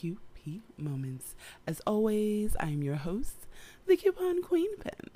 [0.00, 1.34] episode Moments.
[1.66, 3.46] As always, I am your host,
[3.86, 5.10] the Coupon Queen Pin.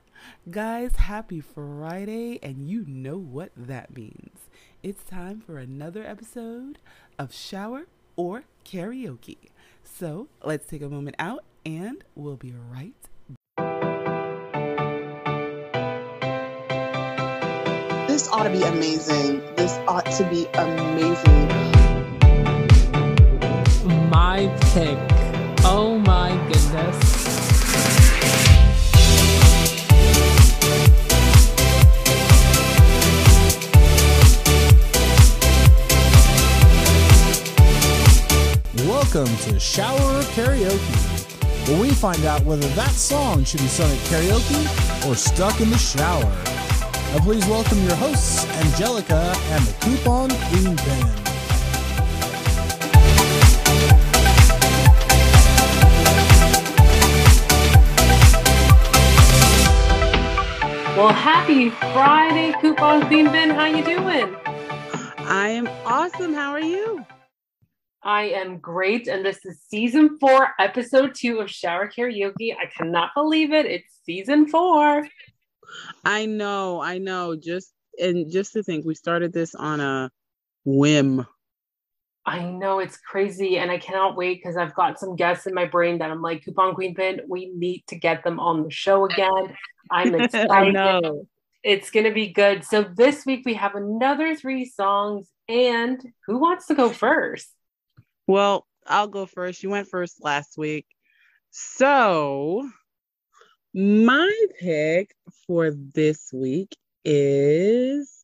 [0.51, 4.51] Guys, happy Friday, and you know what that means.
[4.83, 6.79] It's time for another episode
[7.19, 7.87] of Shower
[8.17, 9.49] or Karaoke.
[9.83, 12.95] So let's take a moment out, and we'll be right
[13.57, 13.75] back.
[18.07, 19.43] this ought to be amazing.
[19.57, 21.54] This ought to be amazing.
[24.77, 26.99] Oh my goodness.
[38.85, 43.99] Welcome to Shower Karaoke, where we find out whether that song should be sung at
[44.09, 46.25] karaoke or stuck in the shower.
[47.13, 51.24] Now please welcome your hosts, Angelica and the Coupon Queen Band.
[61.05, 63.51] Well, happy Friday, Coupon Queen Pin.
[63.51, 64.35] How you doing?
[65.19, 66.33] I am awesome.
[66.33, 67.05] How are you?
[68.03, 72.57] I am great, and this is season four, episode two of Shower Karaoke.
[72.57, 73.67] I cannot believe it.
[73.67, 75.07] It's season four.
[76.07, 77.37] I know, I know.
[77.37, 80.11] Just and just to think, we started this on a
[80.65, 81.27] whim.
[82.27, 85.67] I know it's crazy, and I cannot wait because I've got some guests in my
[85.67, 89.05] brain that I'm like, Coupon Queen Pin, we need to get them on the show
[89.05, 89.55] again.
[89.91, 90.51] I'm excited.
[90.51, 91.27] I know.
[91.63, 92.65] It's going to be good.
[92.65, 97.51] So this week we have another three songs, and who wants to go first?
[98.27, 99.63] Well, I'll go first.
[99.63, 100.87] You went first last week.
[101.51, 102.69] So,
[103.75, 105.15] my pick
[105.47, 106.75] for this week
[107.05, 108.24] is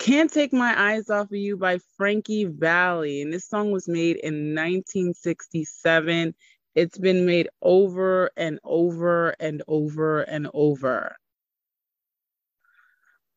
[0.00, 3.20] Can't Take My Eyes Off of You by Frankie Valli.
[3.20, 6.34] And this song was made in 1967.
[6.74, 11.16] It's been made over and over and over and over.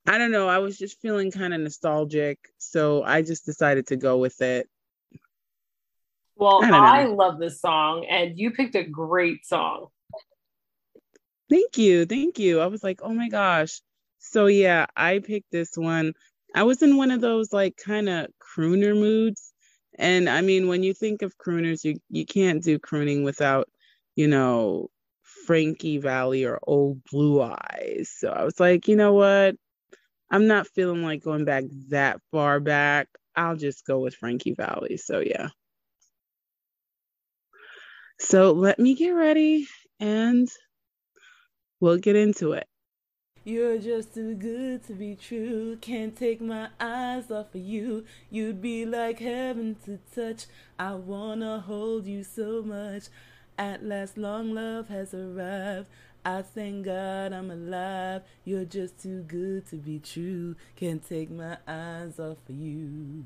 [0.07, 0.47] I don't know.
[0.47, 2.39] I was just feeling kind of nostalgic.
[2.59, 4.69] So I just decided to go with it.
[6.37, 7.01] Well, I.
[7.01, 9.87] I, love this song, and you picked a great song.
[11.49, 12.05] Thank you.
[12.05, 12.61] Thank you.
[12.61, 13.81] I was like, oh my gosh.
[14.19, 16.13] So yeah, I picked this one.
[16.53, 19.53] I was in one of those like kind of crooner moods.
[19.97, 23.69] And I mean, when you think of crooners, you you can't do crooning without,
[24.15, 24.89] you know,
[25.45, 28.11] Frankie Valli or Old Blue Eyes.
[28.15, 29.55] So I was like, you know what?
[30.31, 33.07] I'm not feeling like going back that far back.
[33.35, 34.97] I'll just go with Frankie Valli.
[34.97, 35.49] So yeah.
[38.19, 39.67] So let me get ready
[39.99, 40.47] and
[41.79, 42.67] we'll get into it.
[43.45, 45.75] You're just too good to be true.
[45.81, 48.05] Can't take my eyes off of you.
[48.29, 50.45] You'd be like heaven to touch.
[50.79, 53.03] I wanna hold you so much.
[53.57, 55.87] At last, long love has arrived.
[56.23, 58.21] I thank God I'm alive.
[58.45, 60.55] You're just too good to be true.
[60.77, 63.25] Can't take my eyes off of you.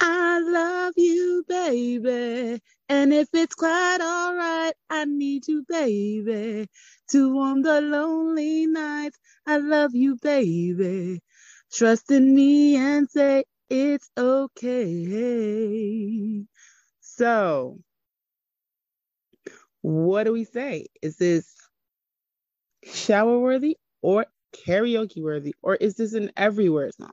[0.00, 2.60] I love you, baby.
[2.88, 6.68] And if it's quite all right, I need you, baby,
[7.10, 9.18] to warm the lonely nights.
[9.46, 11.20] I love you, baby.
[11.72, 14.84] Trust in me and say it's okay.
[17.00, 17.78] So,
[19.82, 20.86] what do we say?
[21.02, 21.54] Is this
[22.84, 27.10] shower worthy or karaoke worthy, or is this an everywhere song?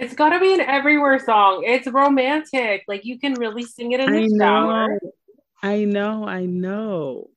[0.00, 1.62] It's got to be an everywhere song.
[1.66, 2.84] It's romantic.
[2.88, 4.88] Like you can really sing it in the I shower.
[4.88, 4.98] know,
[5.62, 7.30] I know, I know.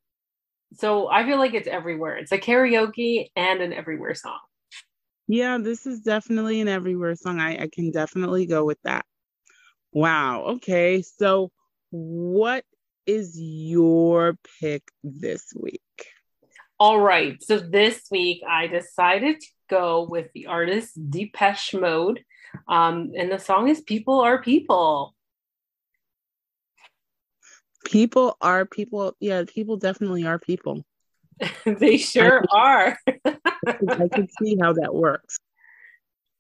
[0.76, 2.18] So I feel like it's everywhere.
[2.18, 4.40] It's a karaoke and an everywhere song.
[5.28, 7.40] Yeah, this is definitely an everywhere song.
[7.40, 9.06] I, I can definitely go with that.
[9.92, 10.44] Wow.
[10.56, 11.02] Okay.
[11.02, 11.52] So,
[11.92, 12.66] what
[13.06, 15.82] is your pick this week?
[16.80, 17.42] All right.
[17.42, 22.24] So this week I decided to go with the artist Depeche Mode.
[22.68, 25.14] Um, and the song is People Are People.
[27.86, 29.16] People are people.
[29.20, 30.86] Yeah, people definitely are people.
[31.66, 32.98] they sure are.
[33.26, 35.38] I can see how that works.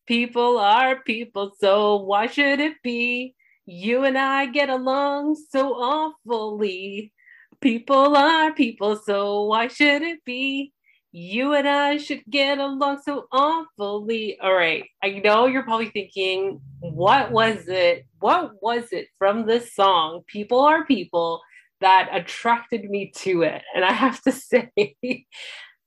[0.05, 3.35] People are people, so why should it be?
[3.65, 7.13] You and I get along so awfully.
[7.61, 10.72] People are people, so why should it be?
[11.15, 14.39] You and I should get along so awfully.
[14.41, 14.83] All right.
[15.03, 18.07] I know you're probably thinking, what was it?
[18.19, 21.43] What was it from this song, People Are People,
[21.81, 23.61] that attracted me to it?
[23.75, 24.71] And I have to say,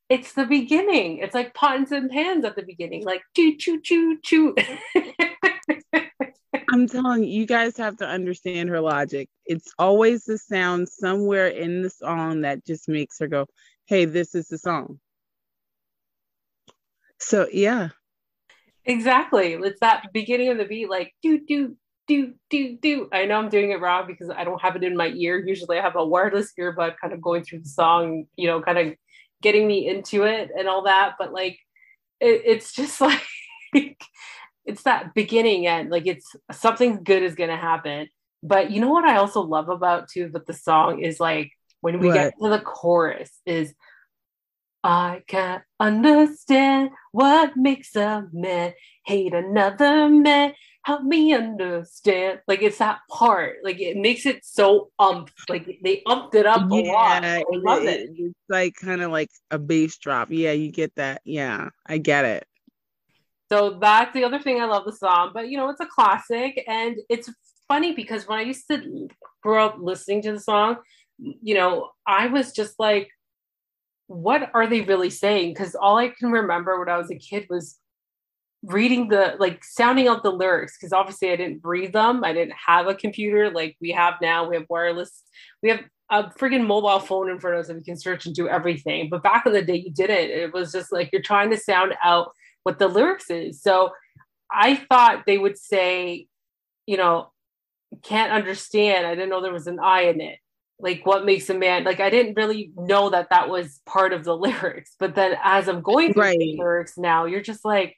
[0.09, 1.19] it's the beginning.
[1.19, 4.55] It's like pots and pans at the beginning, like choo choo choo choo.
[6.73, 9.29] I'm telling you, you guys have to understand her logic.
[9.45, 13.47] It's always the sound somewhere in the song that just makes her go,
[13.87, 15.01] hey, this is the song.
[17.21, 17.89] So, yeah.
[18.85, 19.55] Exactly.
[19.55, 21.77] It's that beginning of the beat, like do, do,
[22.07, 23.09] do, do, do.
[23.13, 25.45] I know I'm doing it wrong because I don't have it in my ear.
[25.45, 28.79] Usually I have a wireless earbud kind of going through the song, you know, kind
[28.79, 28.95] of
[29.43, 31.15] getting me into it and all that.
[31.19, 31.59] But like,
[32.21, 33.23] it, it's just like,
[34.67, 38.09] it's that beginning and like it's something good is going to happen
[38.43, 41.99] but you know what i also love about too that the song is like when
[42.01, 42.15] we what?
[42.15, 43.73] get to the chorus is
[44.87, 48.73] i can't understand what makes a man
[49.07, 50.53] hate another man.
[50.83, 52.41] Help me understand.
[52.47, 53.57] Like it's that part.
[53.65, 57.25] Like it makes it so ump like they umped it up yeah, a lot.
[57.25, 58.11] I love it, it.
[58.17, 60.29] it's like kind of like a bass drop.
[60.31, 61.23] Yeah you get that.
[61.25, 62.47] Yeah i get it.
[63.51, 65.31] So that's the other thing I love the song.
[65.33, 67.31] But you know, it's a classic, and it's
[67.69, 69.09] funny because when I used to
[69.41, 70.79] grow up listening to the song,
[71.19, 73.09] you know, I was just like,
[74.07, 75.53] what are they really saying?
[75.53, 77.79] Because all I can remember when I was a kid was
[78.63, 82.25] reading the like sounding out the lyrics because obviously I didn't read them.
[82.25, 84.49] I didn't have a computer like we have now.
[84.49, 85.23] We have wireless.
[85.63, 85.81] We have
[86.11, 89.09] a freaking mobile phone in front of us and we can search and do everything.
[89.09, 90.31] But back in the day, you didn't.
[90.31, 92.33] It was just like you're trying to sound out
[92.63, 93.61] what the lyrics is.
[93.61, 93.91] So
[94.51, 96.27] I thought they would say,
[96.87, 97.33] you know,
[98.03, 99.07] can't understand.
[99.07, 100.39] I didn't know there was an I in it.
[100.79, 104.25] Like what makes a man like I didn't really know that that was part of
[104.25, 104.95] the lyrics.
[104.99, 106.39] But then as I'm going through right.
[106.39, 107.97] the lyrics now, you're just like,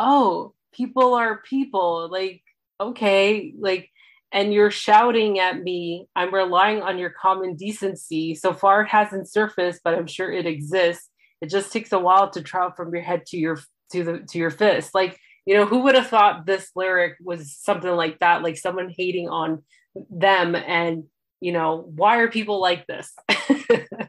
[0.00, 2.08] oh, people are people.
[2.10, 2.42] Like
[2.80, 3.90] okay, like
[4.32, 6.06] and you're shouting at me.
[6.14, 8.34] I'm relying on your common decency.
[8.34, 11.08] So far, it hasn't surfaced, but I'm sure it exists.
[11.40, 13.58] It just takes a while to travel from your head to your
[13.92, 17.56] to the to your fist like you know who would have thought this lyric was
[17.56, 19.62] something like that like someone hating on
[20.10, 21.04] them and
[21.40, 23.14] you know why are people like this?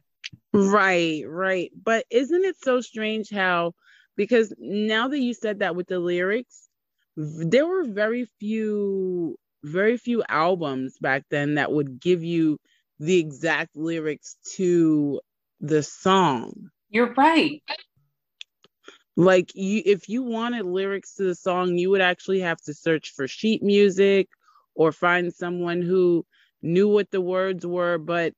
[0.54, 1.72] Right right.
[1.82, 3.74] But isn't it so strange how
[4.16, 6.68] because now that you said that with the lyrics
[7.16, 12.58] there were very few very few albums back then that would give you
[13.00, 15.22] the exact lyrics to
[15.60, 16.70] the song.
[16.90, 17.62] You're right.
[19.16, 23.12] Like you if you wanted lyrics to the song you would actually have to search
[23.16, 24.30] for sheet music
[24.74, 26.26] or find someone who
[26.62, 28.34] knew what the words were but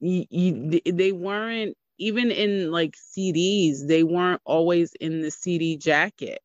[0.00, 6.40] you, you, they weren't even in like CDs they weren't always in the CD jacket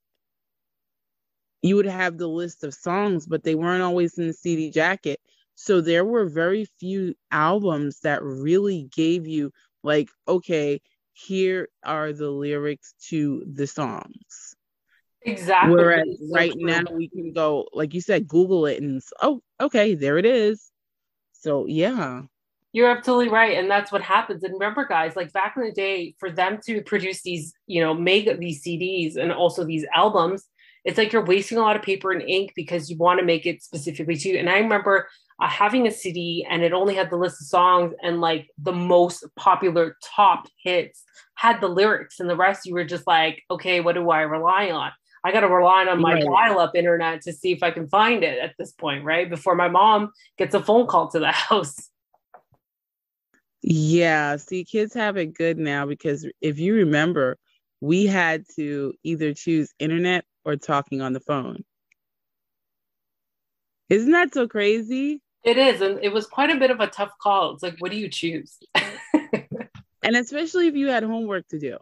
[1.61, 5.19] you would have the list of songs but they weren't always in the CD jacket
[5.55, 9.51] so there were very few albums that really gave you
[9.83, 10.81] like okay
[11.13, 14.55] here are the lyrics to the songs.
[15.25, 15.75] Exactly.
[15.75, 20.17] Whereas right now we can go, like you said, Google it and oh, okay, there
[20.17, 20.71] it is.
[21.43, 22.21] So yeah.
[22.71, 23.57] You're absolutely right.
[23.57, 24.43] And that's what happens.
[24.43, 27.93] And remember, guys, like back in the day, for them to produce these, you know,
[27.93, 30.45] make these CDs and also these albums,
[30.85, 33.45] it's like you're wasting a lot of paper and ink because you want to make
[33.45, 34.39] it specifically to you.
[34.39, 35.09] And I remember
[35.39, 38.73] uh, having a CD and it only had the list of songs and like the
[38.73, 41.03] most popular top hits
[41.35, 44.71] had the lyrics and the rest you were just like, okay, what do I rely
[44.71, 44.91] on?
[45.23, 46.23] I got to rely on my right.
[46.23, 49.29] dial up internet to see if I can find it at this point, right?
[49.29, 51.89] Before my mom gets a phone call to the house.
[53.61, 57.37] Yeah, see, kids have it good now because if you remember,
[57.79, 61.63] we had to either choose internet or talking on the phone.
[63.89, 65.21] Isn't that so crazy?
[65.43, 65.81] It is.
[65.81, 67.53] And it was quite a bit of a tough call.
[67.53, 68.57] It's like, what do you choose?
[68.75, 71.77] and especially if you had homework to do.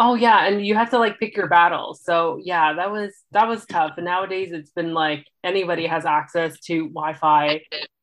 [0.00, 2.02] Oh yeah, and you have to like pick your battles.
[2.02, 3.92] So yeah, that was that was tough.
[3.96, 7.60] And nowadays it's been like anybody has access to Wi-Fi,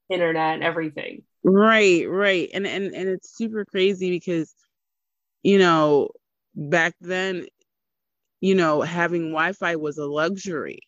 [0.09, 1.23] internet, everything.
[1.43, 2.49] Right, right.
[2.53, 4.55] And and and it's super crazy because
[5.43, 6.09] you know,
[6.55, 7.47] back then,
[8.39, 10.79] you know, having Wi-Fi was a luxury.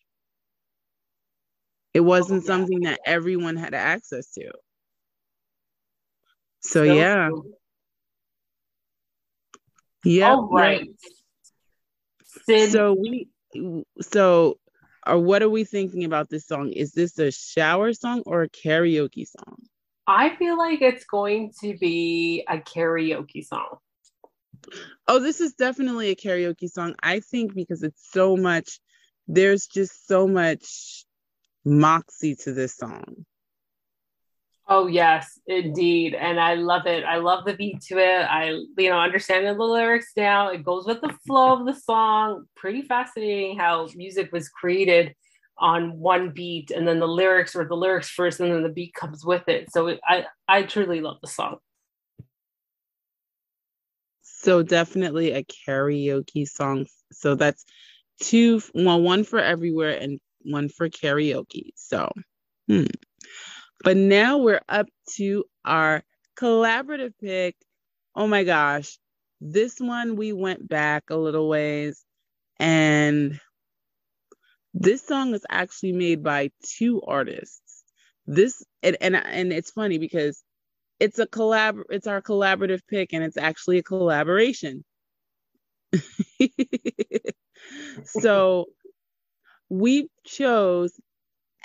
[1.92, 2.46] It oh, wasn't oh, yeah.
[2.46, 4.50] something that everyone had access to.
[6.60, 7.28] So, so yeah.
[10.04, 10.30] Yeah.
[10.32, 10.88] All right.
[12.46, 12.72] Sid.
[12.72, 13.28] So we
[14.00, 14.58] so
[15.06, 16.70] or what are we thinking about this song?
[16.72, 19.56] Is this a shower song or a karaoke song?
[20.06, 23.78] I feel like it's going to be a karaoke song.
[25.06, 26.94] Oh, this is definitely a karaoke song.
[27.02, 28.80] I think because it's so much,
[29.28, 31.04] there's just so much
[31.64, 33.26] moxie to this song.
[34.66, 37.04] Oh yes, indeed, and I love it.
[37.04, 38.22] I love the beat to it.
[38.22, 40.48] I, you know, understanding the lyrics now.
[40.48, 42.46] It goes with the flow of the song.
[42.56, 45.14] Pretty fascinating how music was created
[45.58, 48.94] on one beat, and then the lyrics or the lyrics first, and then the beat
[48.94, 49.70] comes with it.
[49.70, 51.58] So it, I, I truly love the song.
[54.22, 56.86] So definitely a karaoke song.
[57.12, 57.64] So that's
[58.20, 61.70] two, well, one for everywhere and one for karaoke.
[61.76, 62.10] So,
[62.68, 62.84] hmm.
[63.82, 66.02] But now we're up to our
[66.38, 67.56] collaborative pick.
[68.14, 68.98] Oh my gosh.
[69.40, 72.02] This one we went back a little ways
[72.58, 73.40] and
[74.72, 77.84] this song is actually made by two artists.
[78.26, 80.42] This and and, and it's funny because
[80.98, 84.84] it's a collab it's our collaborative pick and it's actually a collaboration.
[88.04, 88.66] so
[89.68, 90.92] we chose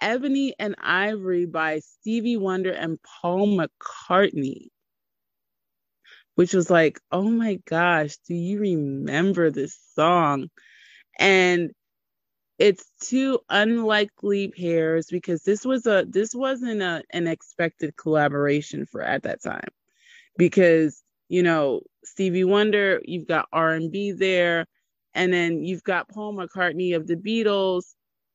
[0.01, 4.67] Ebony and Ivory by Stevie Wonder and Paul McCartney,
[6.35, 10.49] which was like, oh my gosh, do you remember this song?
[11.17, 11.71] And
[12.59, 19.01] it's two unlikely pairs because this was a this wasn't a, an expected collaboration for
[19.01, 19.69] at that time
[20.37, 24.65] because you know Stevie Wonder you've got R&B there
[25.13, 27.85] and then you've got Paul McCartney of the Beatles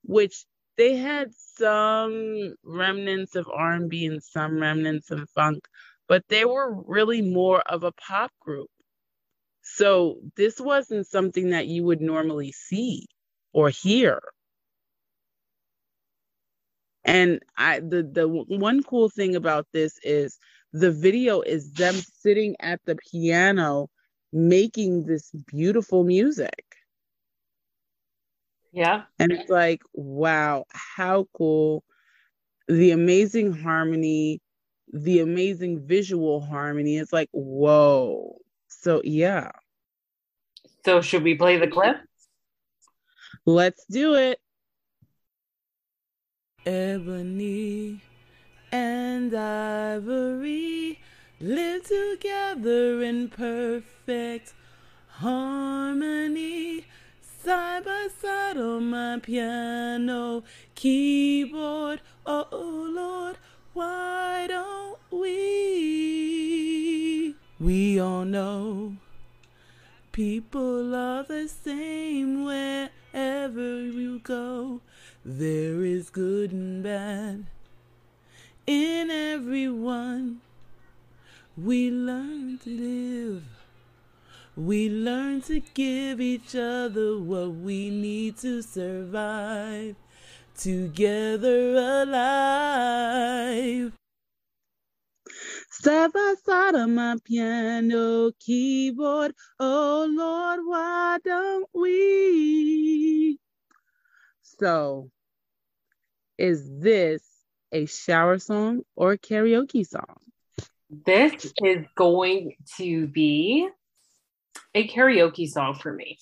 [0.04, 5.66] which they had some remnants of R&B and some remnants of funk,
[6.08, 8.68] but they were really more of a pop group.
[9.62, 13.06] So this wasn't something that you would normally see
[13.52, 14.20] or hear.
[17.04, 20.38] And I the the one cool thing about this is
[20.72, 23.88] the video is them sitting at the piano
[24.32, 26.73] making this beautiful music.
[28.74, 29.02] Yeah.
[29.20, 31.84] And it's like, wow, how cool.
[32.66, 34.40] The amazing harmony,
[34.92, 36.98] the amazing visual harmony.
[36.98, 38.38] It's like, whoa.
[38.66, 39.52] So, yeah.
[40.84, 41.98] So, should we play the clip?
[43.46, 44.40] Let's do it.
[46.66, 48.00] Ebony
[48.72, 50.98] and ivory
[51.40, 54.54] live together in perfect
[55.08, 56.84] harmony
[57.44, 60.42] side by side on my piano
[60.74, 62.00] keyboard.
[62.24, 63.36] Oh Lord,
[63.74, 65.34] why don't we?
[67.60, 68.96] We all know
[70.12, 74.80] people are the same wherever you go.
[75.22, 77.44] There is good and bad
[78.66, 80.40] in everyone.
[81.58, 83.63] We learn to live
[84.56, 89.96] we learn to give each other what we need to survive.
[90.56, 93.92] Together alive.
[95.70, 99.34] Side by side on my piano keyboard.
[99.58, 103.40] Oh Lord, why don't we?
[104.42, 105.10] So,
[106.38, 107.24] is this
[107.72, 110.18] a shower song or a karaoke song?
[110.88, 113.68] This is going to be
[114.74, 116.18] a karaoke song for me.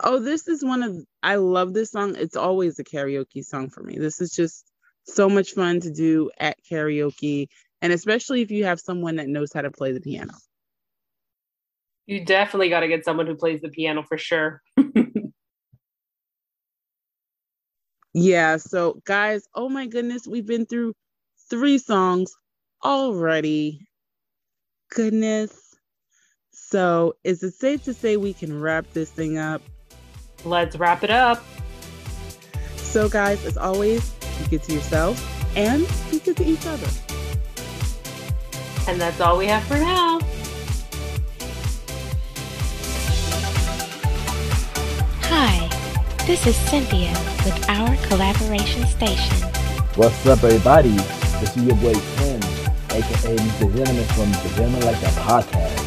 [0.00, 2.14] Oh, this is one of I love this song.
[2.16, 3.98] It's always a karaoke song for me.
[3.98, 4.64] This is just
[5.04, 7.48] so much fun to do at karaoke,
[7.82, 10.34] and especially if you have someone that knows how to play the piano.
[12.06, 14.62] You definitely got to get someone who plays the piano for sure.
[18.14, 20.94] yeah, so guys, oh my goodness, we've been through
[21.50, 22.34] three songs
[22.84, 23.88] already.
[24.90, 25.67] Goodness.
[26.70, 29.62] So, is it safe to say we can wrap this thing up?
[30.44, 31.42] Let's wrap it up.
[32.76, 35.16] So, guys, as always, be good to yourself
[35.56, 36.86] and be good to each other.
[38.86, 40.20] And that's all we have for now.
[45.22, 45.70] Hi,
[46.26, 47.12] this is Cynthia
[47.46, 49.38] with our collaboration station.
[49.94, 50.90] What's up, everybody?
[51.40, 52.42] This is your boy Ken,
[52.90, 53.74] aka Mr.
[53.74, 55.77] Gentleman from the Gentleman Like a Podcast.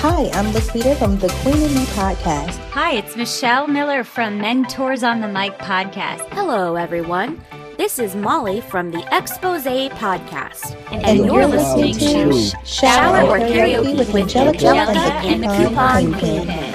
[0.00, 2.56] Hi, I'm Laquita from the Queen and Me podcast.
[2.70, 6.20] Hi, it's Michelle Miller from Mentors on the Mic podcast.
[6.30, 7.44] Hello, everyone.
[7.78, 10.76] This is Molly from the Expose podcast.
[10.92, 15.42] And, and you're, you're, listening, listening to, to Shower or Karaoke with, with Angelica, and
[15.42, 16.67] the Coupon Queen.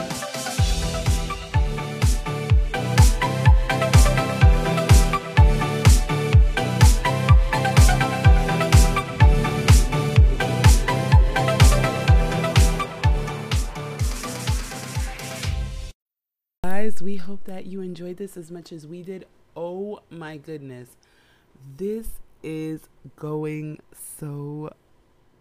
[17.03, 19.25] We hope that you enjoyed this as much as we did.
[19.57, 20.95] Oh my goodness.
[21.75, 22.07] This
[22.41, 24.73] is going so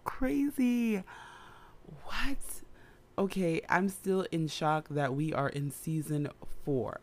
[0.02, 1.04] crazy.
[2.04, 2.38] What?
[3.16, 6.30] Okay, I'm still in shock that we are in season
[6.64, 7.00] four.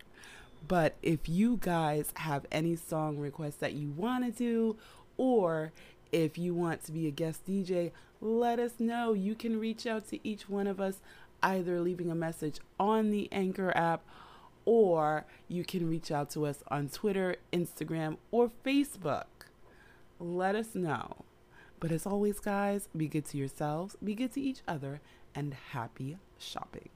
[0.68, 4.76] But if you guys have any song requests that you want to do,
[5.16, 5.72] or
[6.12, 9.14] if you want to be a guest DJ, let us know.
[9.14, 10.98] You can reach out to each one of us,
[11.42, 14.02] either leaving a message on the Anchor app,
[14.66, 19.26] or you can reach out to us on Twitter, Instagram, or Facebook.
[20.20, 21.26] Let us know.
[21.80, 25.00] But as always, guys, be good to yourselves, be good to each other,
[25.34, 26.90] and happy shopping.